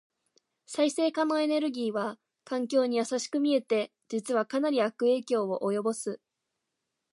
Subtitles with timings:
[0.65, 6.19] 再生可能エネルギーは環境に優しく見えて、実はかなり悪影響を及ぼす。